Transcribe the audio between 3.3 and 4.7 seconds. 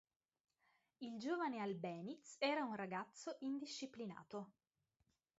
indisciplinato.